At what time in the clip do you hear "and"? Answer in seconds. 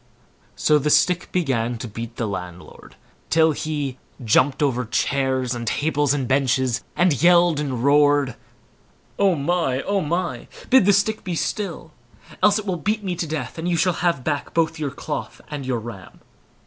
5.53-5.67, 6.11-6.27, 6.95-7.21, 7.59-7.83, 13.59-13.69, 15.51-15.69